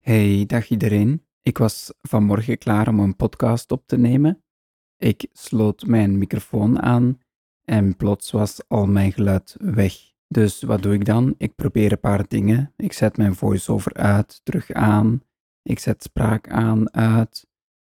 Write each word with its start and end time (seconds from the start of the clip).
Hey, 0.00 0.44
dag 0.46 0.68
iedereen. 0.68 1.26
Ik 1.42 1.58
was 1.58 1.92
vanmorgen 2.02 2.58
klaar 2.58 2.88
om 2.88 3.00
een 3.00 3.16
podcast 3.16 3.72
op 3.72 3.86
te 3.86 3.98
nemen. 3.98 4.42
Ik 4.96 5.28
sloot 5.32 5.86
mijn 5.86 6.18
microfoon 6.18 6.82
aan 6.82 7.18
en 7.64 7.96
plots 7.96 8.30
was 8.30 8.68
al 8.68 8.86
mijn 8.86 9.12
geluid 9.12 9.56
weg. 9.58 9.94
Dus 10.28 10.62
wat 10.62 10.82
doe 10.82 10.94
ik 10.94 11.04
dan? 11.04 11.34
Ik 11.38 11.54
probeer 11.54 11.92
een 11.92 12.00
paar 12.00 12.28
dingen. 12.28 12.72
Ik 12.76 12.92
zet 12.92 13.16
mijn 13.16 13.34
voice-over 13.34 13.94
uit, 13.94 14.40
terug 14.44 14.72
aan. 14.72 15.22
Ik 15.62 15.78
zet 15.78 16.02
spraak 16.02 16.48
aan, 16.48 16.94
uit. 16.94 17.46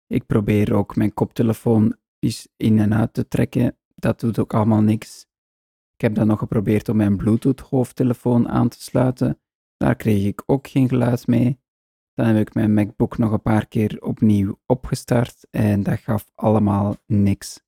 Ik 0.07 0.25
probeer 0.25 0.73
ook 0.73 0.95
mijn 0.95 1.13
koptelefoon 1.13 1.95
eens 2.19 2.47
in 2.57 2.79
en 2.79 2.93
uit 2.93 3.13
te 3.13 3.27
trekken. 3.27 3.77
Dat 3.95 4.19
doet 4.19 4.39
ook 4.39 4.53
allemaal 4.53 4.81
niks. 4.81 5.25
Ik 5.93 6.01
heb 6.01 6.15
dan 6.15 6.27
nog 6.27 6.39
geprobeerd 6.39 6.89
om 6.89 6.95
mijn 6.95 7.17
Bluetooth 7.17 7.59
hoofdtelefoon 7.59 8.49
aan 8.49 8.69
te 8.69 8.81
sluiten. 8.81 9.39
Daar 9.77 9.95
kreeg 9.95 10.25
ik 10.25 10.43
ook 10.45 10.67
geen 10.67 10.89
geluid 10.89 11.27
mee. 11.27 11.61
Dan 12.13 12.25
heb 12.25 12.47
ik 12.47 12.53
mijn 12.53 12.73
MacBook 12.73 13.17
nog 13.17 13.31
een 13.31 13.41
paar 13.41 13.67
keer 13.67 14.01
opnieuw 14.01 14.59
opgestart 14.65 15.47
en 15.49 15.83
dat 15.83 15.99
gaf 15.99 16.31
allemaal 16.35 16.95
niks. 17.05 17.61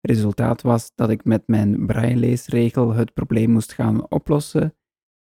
Resultaat 0.00 0.62
was 0.62 0.92
dat 0.94 1.10
ik 1.10 1.24
met 1.24 1.42
mijn 1.46 1.86
braille-leesregel 1.86 2.92
het 2.92 3.14
probleem 3.14 3.50
moest 3.50 3.72
gaan 3.72 4.10
oplossen 4.10 4.74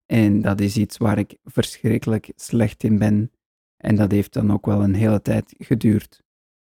en 0.07 0.41
dat 0.41 0.61
is 0.61 0.77
iets 0.77 0.97
waar 0.97 1.19
ik 1.19 1.39
verschrikkelijk 1.45 2.33
slecht 2.35 2.83
in 2.83 2.99
ben 2.99 3.31
en 3.77 3.97
dat 3.97 4.11
heeft 4.11 4.33
dan 4.33 4.53
ook 4.53 4.67
wel 4.67 4.83
een 4.83 4.95
hele 4.95 5.23
tijd 5.23 5.55
geduurd. 5.59 6.23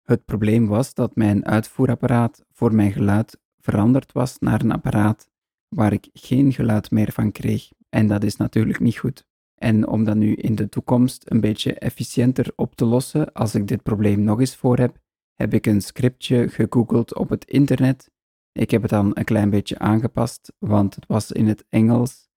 Het 0.03 0.25
probleem 0.25 0.67
was 0.67 0.95
dat 0.95 1.17
mijn 1.17 1.47
uitvoerapparaat 1.47 2.45
voor 2.51 2.75
mijn 2.75 2.93
geluid 2.93 3.39
veranderd 3.59 4.13
was 4.13 4.39
naar 4.39 4.61
een 4.61 4.73
apparaat 4.73 5.29
waar 5.69 5.93
ik 5.93 6.09
geen 6.13 6.53
geluid 6.53 6.91
meer 6.91 7.13
van 7.13 7.33
kreeg 7.33 7.69
en 7.89 8.07
dat 8.07 8.25
is 8.25 8.37
natuurlijk 8.37 8.81
niet 8.81 8.99
goed. 8.99 9.29
En 9.63 9.89
om 9.89 10.05
dat 10.05 10.17
nu 10.17 10.35
in 10.35 10.55
de 10.55 10.69
toekomst 10.69 11.31
een 11.31 11.41
beetje 11.41 11.75
efficiënter 11.75 12.53
op 12.57 12.75
te 12.75 12.85
lossen, 12.85 13.33
als 13.33 13.55
ik 13.55 13.67
dit 13.67 13.83
probleem 13.83 14.23
nog 14.23 14.41
eens 14.41 14.57
voor 14.57 14.79
heb, 14.79 14.99
heb 15.35 15.55
ik 15.55 15.67
een 15.67 15.81
scriptje 15.81 16.49
gegoogeld 16.49 17.15
op 17.15 17.29
het 17.29 17.45
internet. 17.45 18.11
Ik 18.53 18.71
heb 18.71 18.83
het 18.83 18.91
dan 18.91 19.11
een 19.15 19.25
klein 19.25 19.51
beetje 19.51 19.79
aangepast, 19.79 20.53
want 20.59 20.95
het 20.95 21.07
was 21.07 21.33
in 21.33 21.49
het 21.49 21.65
Engels. 21.69 22.29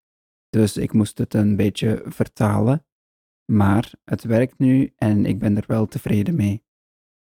Dus 0.49 0.77
ik 0.77 0.93
moest 0.93 1.17
het 1.17 1.33
een 1.33 1.55
beetje 1.55 2.01
vertalen. 2.05 2.85
Maar 3.51 3.93
het 4.03 4.23
werkt 4.23 4.57
nu 4.57 4.93
en 4.95 5.25
ik 5.25 5.39
ben 5.39 5.57
er 5.57 5.65
wel 5.67 5.85
tevreden 5.85 6.35
mee. 6.35 6.63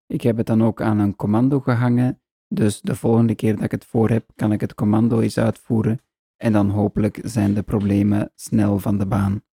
Ik 0.06 0.22
heb 0.22 0.38
het 0.38 0.46
dan 0.46 0.64
ook 0.64 0.82
aan 0.82 1.00
een 1.00 1.16
commando 1.16 1.60
gehangen, 1.60 2.22
dus 2.48 2.82
de 2.82 2.96
volgende 2.96 3.36
keer 3.36 3.56
dat 3.56 3.64
ik 3.64 3.72
het 3.72 3.86
voor 3.86 4.10
heb, 4.10 4.32
kan 4.36 4.52
ik 4.52 4.62
het 4.62 4.76
commando 4.76 5.20
eens 5.20 5.38
uitvoeren 5.38 6.02
en 6.36 6.54
dan 6.54 6.70
hopelijk 6.70 7.20
zijn 7.24 7.54
de 7.54 7.64
problemen 7.64 8.32
snel 8.36 8.80
van 8.80 8.98
de 8.98 9.06
baan. 9.06 9.46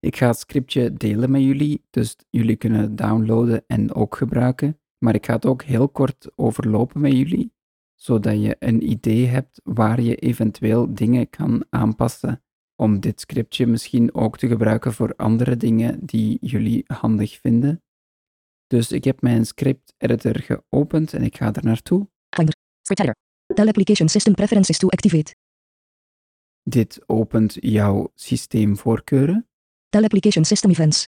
Ik 0.00 0.16
ga 0.16 0.26
het 0.26 0.38
scriptje 0.38 0.92
delen 0.92 1.30
met 1.30 1.42
jullie, 1.42 1.84
dus 1.90 2.16
jullie 2.30 2.56
kunnen 2.56 2.80
het 2.80 2.98
downloaden 2.98 3.64
en 3.66 3.94
ook 3.94 4.16
gebruiken. 4.16 4.80
Maar 4.98 5.14
ik 5.14 5.26
ga 5.26 5.34
het 5.34 5.46
ook 5.46 5.62
heel 5.62 5.88
kort 5.88 6.30
overlopen 6.34 7.00
met 7.00 7.12
jullie, 7.12 7.52
zodat 7.94 8.42
je 8.42 8.56
een 8.58 8.90
idee 8.90 9.26
hebt 9.26 9.60
waar 9.64 10.00
je 10.00 10.16
eventueel 10.16 10.94
dingen 10.94 11.30
kan 11.30 11.64
aanpassen. 11.70 12.42
Om 12.76 13.00
dit 13.00 13.20
scriptje 13.20 13.66
misschien 13.66 14.14
ook 14.14 14.38
te 14.38 14.48
gebruiken 14.48 14.92
voor 14.92 15.14
andere 15.16 15.56
dingen 15.56 16.06
die 16.06 16.38
jullie 16.40 16.84
handig 16.86 17.40
vinden. 17.40 17.82
Dus 18.66 18.92
ik 18.92 19.04
heb 19.04 19.22
mijn 19.22 19.46
script 19.46 19.94
editor 19.96 20.40
geopend 20.40 21.12
en 21.12 21.22
ik 21.22 21.36
ga 21.36 21.52
er 21.52 21.64
naartoe. 21.64 22.08
Finder. 22.34 22.56
Application 23.54 24.08
system 24.08 24.34
preferences 24.34 24.78
to 24.78 24.88
activate. 24.88 25.34
Dit 26.62 27.02
opent 27.06 27.56
jouw 27.60 28.12
systeemvoorkeuren. 28.14 29.47
Tell 29.88 30.04
application 30.04 30.44
system 30.44 30.70
events. 30.70 31.06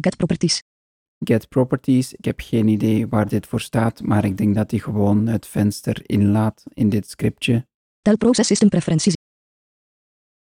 Get 0.00 0.16
properties. 0.16 0.62
Get 1.24 1.48
Properties, 1.48 2.12
ik 2.12 2.24
heb 2.24 2.40
geen 2.40 2.68
idee 2.68 3.06
waar 3.08 3.28
dit 3.28 3.46
voor 3.46 3.60
staat, 3.60 4.02
maar 4.02 4.24
ik 4.24 4.36
denk 4.36 4.54
dat 4.54 4.70
hij 4.70 4.80
gewoon 4.80 5.26
het 5.26 5.46
venster 5.46 6.00
inlaat 6.06 6.64
in 6.72 6.88
dit 6.88 7.08
scriptje. 7.08 7.66
Tell 8.02 8.16
process 8.16 8.48
system 8.48 8.68
preferences. 8.68 9.14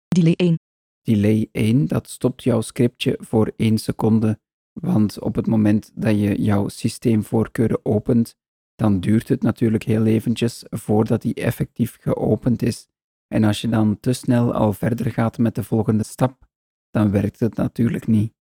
Delay 0.08 0.34
1. 0.36 0.58
Delay 1.02 1.48
1, 1.52 1.86
dat 1.86 2.08
stopt 2.08 2.42
jouw 2.42 2.60
scriptje 2.60 3.18
voor 3.20 3.52
1 3.56 3.78
seconde, 3.78 4.38
want 4.72 5.20
op 5.20 5.34
het 5.34 5.46
moment 5.46 5.90
dat 5.94 6.20
je 6.20 6.42
jouw 6.42 6.68
systeemvoorkeuren 6.68 7.80
opent, 7.82 8.34
dan 8.74 9.00
duurt 9.00 9.28
het 9.28 9.42
natuurlijk 9.42 9.82
heel 9.82 10.06
eventjes 10.06 10.64
voordat 10.70 11.22
die 11.22 11.34
effectief 11.34 11.98
geopend 12.00 12.62
is. 12.62 12.88
En 13.28 13.44
als 13.44 13.60
je 13.60 13.68
dan 13.68 14.00
te 14.00 14.12
snel 14.12 14.54
al 14.54 14.72
verder 14.72 15.10
gaat 15.10 15.38
met 15.38 15.54
de 15.54 15.64
volgende 15.64 16.04
stap, 16.04 16.50
dan 16.92 17.10
werkt 17.10 17.40
het 17.40 17.56
natuurlijk 17.56 18.06
niet. 18.06 18.32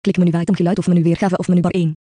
Klik 0.00 0.16
menu 0.16 0.40
item 0.40 0.54
geluid 0.54 0.78
of 0.78 0.86
menu 0.86 1.02
weergave 1.02 1.36
of 1.36 1.48
menu 1.48 1.60
bar 1.60 1.70
1. 1.70 1.96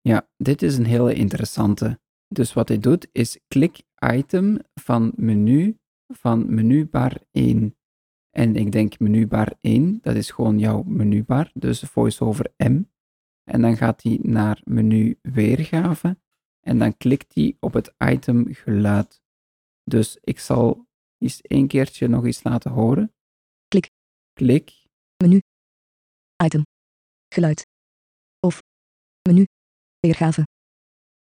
Ja, 0.00 0.28
dit 0.36 0.62
is 0.62 0.76
een 0.76 0.86
hele 0.86 1.14
interessante. 1.14 2.00
Dus 2.28 2.52
wat 2.52 2.68
hij 2.68 2.78
doet 2.78 3.08
is 3.12 3.38
klik 3.48 3.82
item 4.14 4.58
van 4.74 5.12
menu 5.16 5.78
van 6.06 6.54
menubar 6.54 7.16
1. 7.30 7.76
En 8.30 8.56
ik 8.56 8.72
denk 8.72 8.98
menubar 8.98 9.52
1, 9.60 9.98
dat 10.02 10.16
is 10.16 10.30
gewoon 10.30 10.58
jouw 10.58 10.82
menubar, 10.82 11.50
dus 11.54 11.80
voiceover 11.80 12.52
M. 12.56 12.82
En 13.44 13.60
dan 13.60 13.76
gaat 13.76 14.02
hij 14.02 14.18
naar 14.22 14.60
menu 14.64 15.18
weergave 15.22 16.20
en 16.60 16.78
dan 16.78 16.96
klikt 16.96 17.34
hij 17.34 17.56
op 17.60 17.72
het 17.72 17.94
item 17.98 18.46
geluid. 18.54 19.22
Dus 19.84 20.18
ik 20.20 20.38
zal 20.38 20.86
eens 21.18 21.40
één 21.40 21.66
keertje 21.66 22.08
nog 22.08 22.24
eens 22.24 22.42
laten 22.42 22.70
horen. 22.70 23.12
Klik. 23.68 23.90
Klik. 24.32 24.81
Menu. 25.22 25.40
Item. 26.44 26.62
Geluid. 27.34 27.66
Of. 28.40 28.58
Menu. 29.28 29.44
Weergave. 30.00 30.42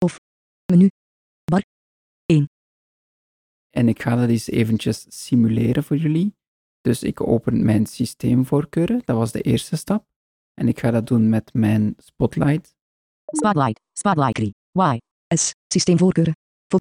Of. 0.05 0.17
Menu. 0.71 0.87
Bar. 1.51 1.63
1. 2.25 2.49
En 3.69 3.87
ik 3.87 4.01
ga 4.01 4.15
dat 4.15 4.29
eens 4.29 4.47
eventjes 4.47 5.05
simuleren 5.09 5.83
voor 5.83 5.97
jullie. 5.97 6.35
Dus 6.81 7.03
ik 7.03 7.21
open 7.21 7.65
mijn 7.65 7.85
systeemvoorkeuren, 7.85 9.01
dat 9.05 9.17
was 9.17 9.31
de 9.31 9.41
eerste 9.41 9.75
stap. 9.75 10.05
En 10.53 10.67
ik 10.67 10.79
ga 10.79 10.91
dat 10.91 11.07
doen 11.07 11.29
met 11.29 11.53
mijn 11.53 11.95
Spotlight. 11.97 12.75
Spotlight, 13.25 13.81
Spotlight 13.93 14.33
3, 14.33 14.53
Y, 14.71 14.99
S. 15.35 15.51
Systeemvoorkeuren. 15.67 16.33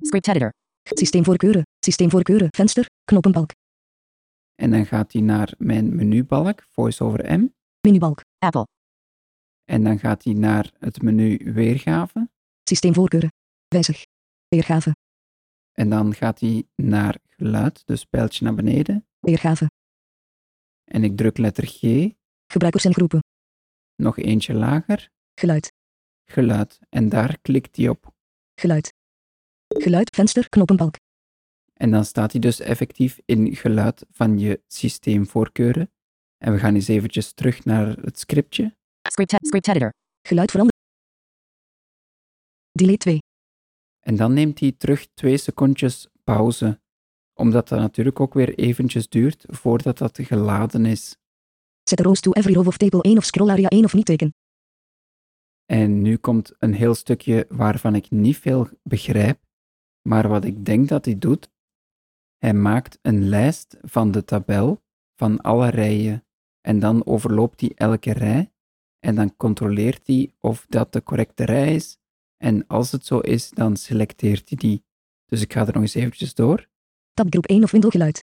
Script 0.02 0.28
Editor, 0.28 0.52
Systeemvoorkeuren. 0.82 1.62
Systeemvoorkeuren. 1.84 2.48
Venster. 2.50 2.86
Knoppenbalk. 3.04 3.50
En 4.56 4.70
dan 4.70 4.86
gaat 4.86 5.12
hij 5.12 5.22
naar 5.22 5.54
mijn 5.58 5.94
menubalk, 5.94 6.62
VoiceOver 6.70 7.38
M. 7.40 7.48
Menubalk. 7.80 8.20
Apple, 8.38 8.66
En 9.64 9.84
dan 9.84 9.98
gaat 9.98 10.24
hij 10.24 10.32
naar 10.32 10.72
het 10.78 11.02
menu 11.02 11.52
weergave. 11.52 12.30
Systeemvoorkeuren. 12.68 13.28
Wijzig. 13.68 14.04
Weergave. 14.48 14.96
En 15.72 15.90
dan 15.90 16.14
gaat 16.14 16.40
hij 16.40 16.64
naar 16.74 17.18
geluid, 17.28 17.86
dus 17.86 18.04
pijltje 18.04 18.44
naar 18.44 18.54
beneden. 18.54 19.06
Weergave. 19.18 19.70
En 20.84 21.04
ik 21.04 21.16
druk 21.16 21.38
letter 21.38 21.66
G, 21.66 21.80
Gebruikers 22.46 22.84
en 22.84 22.94
groepen. 22.94 23.20
nog 23.96 24.18
eentje 24.18 24.54
lager, 24.54 25.08
Geluid. 25.34 25.72
geluid. 26.24 26.78
En 26.88 27.08
daar 27.08 27.38
klikt 27.42 27.76
hij 27.76 27.88
op. 27.88 28.14
Geluid. 28.54 28.92
Geluid. 29.68 30.14
Venster. 30.14 30.48
Knoppenbalk. 30.48 30.94
En 31.76 31.90
dan 31.90 32.04
staat 32.04 32.32
hij 32.32 32.40
dus 32.40 32.60
effectief 32.60 33.20
in 33.24 33.56
geluid 33.56 34.04
van 34.10 34.38
je 34.38 34.62
systeemvoorkeuren. 34.66 35.90
En 36.38 36.52
we 36.52 36.58
gaan 36.58 36.74
eens 36.74 36.88
eventjes 36.88 37.32
terug 37.32 37.64
naar 37.64 37.86
het 37.86 38.18
scriptje. 38.18 38.76
Script, 39.02 39.36
Script 39.46 39.68
Editor, 39.68 39.92
Geluid 40.22 40.50
veranderen. 40.50 40.80
Delay 42.72 42.96
2. 42.96 43.18
En 44.00 44.16
dan 44.16 44.32
neemt 44.32 44.60
hij 44.60 44.72
terug 44.72 45.06
twee 45.14 45.36
secondjes 45.36 46.08
pauze. 46.24 46.80
Omdat 47.34 47.68
dat 47.68 47.78
natuurlijk 47.78 48.20
ook 48.20 48.34
weer 48.34 48.54
eventjes 48.54 49.08
duurt 49.08 49.44
voordat 49.48 49.98
dat 49.98 50.18
geladen 50.22 50.86
is. 50.86 51.16
Set 51.82 52.00
rows 52.00 52.20
to 52.20 52.32
every 52.32 52.54
row 52.54 52.66
of 52.66 52.76
table 52.76 53.02
1 53.02 53.16
of 53.16 53.24
scroll 53.24 53.50
area 53.50 53.68
1 53.68 53.84
of 53.84 53.94
niet 53.94 54.06
teken. 54.06 54.34
En 55.64 56.02
nu 56.02 56.16
komt 56.16 56.52
een 56.58 56.74
heel 56.74 56.94
stukje 56.94 57.46
waarvan 57.48 57.94
ik 57.94 58.10
niet 58.10 58.36
veel 58.36 58.68
begrijp, 58.82 59.40
maar 60.02 60.28
wat 60.28 60.44
ik 60.44 60.64
denk 60.64 60.88
dat 60.88 61.04
hij 61.04 61.18
doet, 61.18 61.50
hij 62.46 62.54
maakt 62.54 62.98
een 63.02 63.28
lijst 63.28 63.76
van 63.80 64.10
de 64.10 64.24
tabel 64.24 64.82
van 65.14 65.40
alle 65.40 65.70
rijen 65.70 66.26
en 66.60 66.78
dan 66.78 67.06
overloopt 67.06 67.60
hij 67.60 67.72
elke 67.74 68.12
rij 68.12 68.52
en 68.98 69.14
dan 69.14 69.36
controleert 69.36 70.06
hij 70.06 70.34
of 70.38 70.66
dat 70.68 70.92
de 70.92 71.02
correcte 71.02 71.44
rij 71.44 71.74
is 71.74 71.98
en 72.36 72.66
als 72.66 72.92
het 72.92 73.06
zo 73.06 73.18
is, 73.18 73.50
dan 73.50 73.76
selecteert 73.76 74.48
hij 74.48 74.58
die. 74.58 74.84
Dus 75.26 75.40
ik 75.40 75.52
ga 75.52 75.60
er 75.66 75.72
nog 75.72 75.82
eens 75.82 75.94
eventjes 75.94 76.34
door. 76.34 76.68
Tabgroep 77.12 77.46
1 77.46 77.62
of 77.62 77.70
windelgeluid. 77.70 78.24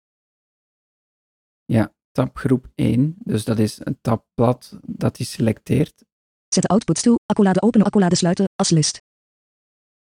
Ja, 1.65 1.95
tabgroep 2.13 2.69
1, 2.75 3.17
dus 3.19 3.45
dat 3.45 3.59
is 3.59 3.79
een 3.83 3.99
tabblad 4.01 4.79
dat 4.83 5.17
hij 5.17 5.27
selecteert. 5.27 6.05
Zet 6.49 6.63
de 6.63 6.69
outputs 6.69 7.03
toe. 7.03 7.19
Accolade 7.27 7.63
openen. 7.63 7.87
Accolade 7.87 8.15
sluiten. 8.15 8.45
Als 8.57 8.71
list. 8.71 9.03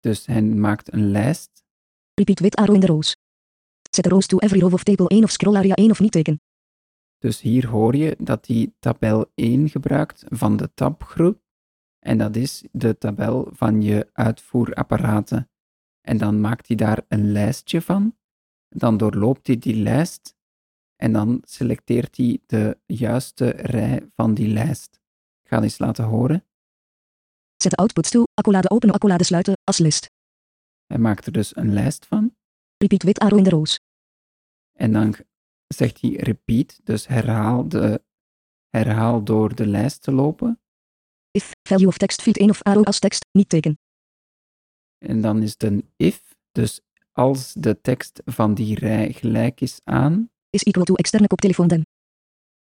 Dus 0.01 0.27
hij 0.27 0.43
maakt 0.43 0.93
een 0.93 1.11
lijst 1.11 1.65
Repeat 2.15 2.41
with 2.41 2.57
arrow 2.57 2.75
in 2.75 2.81
the 2.81 2.87
rows. 2.87 3.17
Set 3.91 4.07
rows 4.07 4.27
to 4.27 4.39
every 4.39 4.61
row 4.61 4.73
of 4.73 4.83
table 4.83 5.07
1 5.09 5.25
of 5.25 5.31
scroll 5.31 5.57
area 5.57 5.75
1 5.75 5.91
of 5.91 6.01
niet 6.01 6.13
teken. 6.13 6.41
Dus 7.19 7.41
hier 7.41 7.67
hoor 7.67 7.97
je 7.97 8.17
dat 8.19 8.47
hij 8.47 8.73
tabel 8.79 9.31
1 9.35 9.69
gebruikt 9.69 10.25
van 10.29 10.57
de 10.57 10.71
tabgroep. 10.75 11.41
En 11.99 12.19
dat 12.19 12.37
is 12.37 12.65
de 12.73 12.99
tabel 12.99 13.49
van 13.53 13.83
je 13.83 14.09
uitvoerapparaten. 14.13 15.51
En 16.01 16.19
dan 16.19 16.41
maakt 16.41 16.67
hij 16.67 16.77
daar 16.77 17.05
een 17.09 17.33
lijstje 17.33 17.83
van. 17.83 18.17
Dan 18.69 18.97
doorloopt 18.97 19.47
hij 19.47 19.59
die 19.59 19.77
lijst 19.77 20.37
en 20.97 21.13
dan 21.13 21.43
selecteert 21.45 22.17
hij 22.17 22.41
de 22.47 22.79
juiste 22.87 23.49
rij 23.49 24.11
van 24.15 24.35
die 24.35 24.49
lijst. 24.49 25.01
Ik 25.43 25.49
ga 25.49 25.63
eens 25.63 25.79
laten 25.79 26.05
horen. 26.05 26.45
Zet 27.57 27.71
de 27.71 27.77
output 27.77 28.11
toe. 28.11 28.27
Accolade 28.35 28.71
openen. 28.71 28.95
Accolade 28.95 29.25
sluiten. 29.25 29.55
Als 29.65 29.79
list. 29.79 30.11
Hij 30.87 30.99
maakt 30.99 31.27
er 31.27 31.33
dus 31.33 31.57
een 31.57 31.73
lijst 31.73 32.07
van. 32.07 32.37
Repeat 32.79 33.03
wit 33.03 33.19
arrow 33.19 33.39
in 33.39 33.45
de 33.45 33.51
roos. 33.51 33.81
En 34.73 34.93
dan 34.93 35.15
zegt 35.67 36.01
hij 36.01 36.11
repeat, 36.11 36.81
dus 36.85 37.07
herhaal, 37.07 37.69
de, 37.69 38.03
herhaal 38.69 39.25
door 39.25 39.55
de 39.55 39.67
lijst 39.67 40.03
te 40.03 40.13
lopen. 40.13 40.61
If 41.31 41.53
value 41.63 41.87
of 41.87 41.97
text 41.99 42.23
field 42.23 42.39
1 42.39 42.51
of 42.51 42.63
arrow 42.63 42.85
als 42.85 42.99
tekst. 42.99 43.25
Niet 43.33 43.49
teken. 43.49 43.79
En 44.99 45.21
dan 45.21 45.43
is 45.43 45.51
het 45.53 45.63
een 45.63 45.91
if, 45.97 46.35
dus 46.53 46.81
als 47.13 47.53
de 47.53 47.81
tekst 47.81 48.23
van 48.25 48.55
die 48.55 48.79
rij 48.79 49.13
gelijk 49.13 49.61
is 49.61 49.81
aan, 49.85 50.31
Is 50.51 50.63
equal 50.63 50.85
to 50.85 50.95
externe 50.95 51.27
koptelefoon 51.27 51.69
dem. 51.69 51.83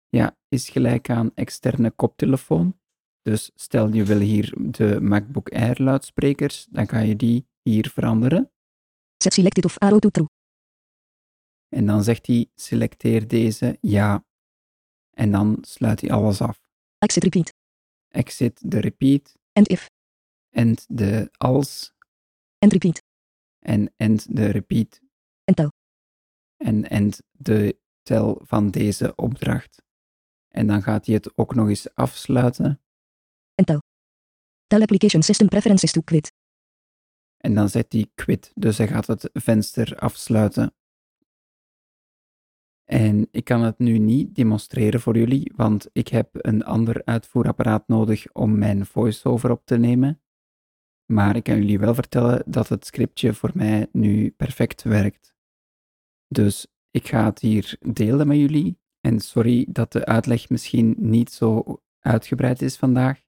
ja, 0.09 0.37
is 0.47 0.69
gelijk 0.69 1.09
aan 1.09 1.31
externe 1.35 1.91
koptelefoon. 1.91 2.79
Dus 3.21 3.51
stel 3.55 3.93
je 3.93 4.03
wil 4.03 4.19
hier 4.19 4.53
de 4.57 5.01
MacBook 5.01 5.49
Air 5.49 5.81
luidsprekers, 5.81 6.67
dan 6.69 6.87
ga 6.87 6.99
je 6.99 7.15
die 7.15 7.47
hier 7.61 7.89
veranderen. 7.89 8.51
Set 9.23 9.33
selected 9.33 9.65
of 9.65 9.77
arrow 9.77 9.99
to 9.99 10.09
true. 10.09 10.27
En 11.69 11.85
dan 11.85 12.03
zegt 12.03 12.27
hij 12.27 12.49
selecteer 12.55 13.27
deze 13.27 13.77
ja. 13.81 14.25
En 15.09 15.31
dan 15.31 15.57
sluit 15.61 16.01
hij 16.01 16.11
alles 16.11 16.41
af. 16.41 16.59
Exit 16.97 17.23
repeat. 17.23 17.53
Exit 18.07 18.71
de 18.71 18.79
repeat, 18.79 19.35
And 19.53 19.67
if. 19.67 19.89
end 20.49 20.85
de 20.89 21.29
als 21.37 21.93
And 22.59 22.71
repeat. 22.71 23.01
en 23.59 23.93
end 23.97 24.35
de 24.35 24.45
repeat 24.45 24.99
En 25.43 25.55
tel. 25.55 25.71
en 26.57 26.89
end 26.89 27.21
de 27.31 27.79
tel 28.01 28.41
van 28.43 28.71
deze 28.71 29.15
opdracht. 29.15 29.81
En 30.47 30.67
dan 30.67 30.81
gaat 30.83 31.05
hij 31.05 31.15
het 31.15 31.37
ook 31.37 31.55
nog 31.55 31.67
eens 31.69 31.95
afsluiten 31.95 32.81
En 33.55 33.65
tel. 33.65 33.79
Tel 34.67 34.81
application 34.81 35.23
system 35.23 35.47
preferences 35.47 35.91
to 35.91 36.01
quit. 36.01 36.31
En 37.45 37.53
dan 37.53 37.69
zet 37.69 37.93
hij 37.93 38.11
quit, 38.15 38.51
dus 38.55 38.77
hij 38.77 38.87
gaat 38.87 39.07
het 39.07 39.29
venster 39.33 39.97
afsluiten. 39.97 40.73
En 42.83 43.27
ik 43.31 43.43
kan 43.43 43.61
het 43.61 43.79
nu 43.79 43.97
niet 43.97 44.35
demonstreren 44.35 45.01
voor 45.01 45.17
jullie, 45.17 45.51
want 45.55 45.89
ik 45.93 46.07
heb 46.07 46.29
een 46.31 46.63
ander 46.63 47.01
uitvoerapparaat 47.05 47.87
nodig 47.87 48.33
om 48.33 48.57
mijn 48.57 48.85
voiceover 48.85 49.51
op 49.51 49.65
te 49.65 49.77
nemen. 49.77 50.21
Maar 51.05 51.35
ik 51.35 51.43
kan 51.43 51.55
jullie 51.55 51.79
wel 51.79 51.93
vertellen 51.93 52.43
dat 52.45 52.69
het 52.69 52.85
scriptje 52.85 53.33
voor 53.33 53.51
mij 53.53 53.87
nu 53.91 54.31
perfect 54.31 54.83
werkt. 54.83 55.35
Dus 56.27 56.67
ik 56.91 57.07
ga 57.07 57.25
het 57.25 57.39
hier 57.39 57.77
delen 57.79 58.27
met 58.27 58.37
jullie. 58.37 58.79
En 58.99 59.19
sorry 59.19 59.65
dat 59.69 59.91
de 59.91 60.05
uitleg 60.05 60.49
misschien 60.49 60.95
niet 60.97 61.31
zo 61.31 61.81
uitgebreid 61.99 62.61
is 62.61 62.77
vandaag, 62.77 63.21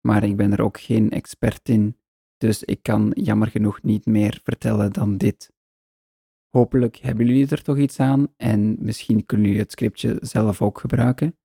maar 0.00 0.24
ik 0.24 0.36
ben 0.36 0.52
er 0.52 0.62
ook 0.62 0.80
geen 0.80 1.10
expert 1.10 1.68
in, 1.68 1.96
dus 2.36 2.64
ik 2.64 2.82
kan 2.82 3.10
jammer 3.14 3.48
genoeg 3.48 3.82
niet 3.82 4.06
meer 4.06 4.40
vertellen 4.42 4.92
dan 4.92 5.16
dit. 5.16 5.54
Hopelijk 6.50 6.96
hebben 6.96 7.26
jullie 7.26 7.48
er 7.48 7.62
toch 7.62 7.78
iets 7.78 8.00
aan 8.00 8.28
en 8.36 8.76
misschien 8.78 9.26
kunnen 9.26 9.46
jullie 9.46 9.62
het 9.62 9.72
scriptje 9.72 10.18
zelf 10.20 10.62
ook 10.62 10.78
gebruiken. 10.78 11.38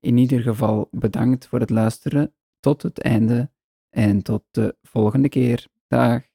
In 0.00 0.16
ieder 0.16 0.40
geval 0.40 0.88
bedankt 0.90 1.46
voor 1.46 1.60
het 1.60 1.70
luisteren 1.70 2.34
tot 2.60 2.82
het 2.82 2.98
einde 2.98 3.50
en 3.90 4.22
tot 4.22 4.44
de 4.50 4.76
volgende 4.82 5.28
keer. 5.28 5.66
Dag. 5.86 6.31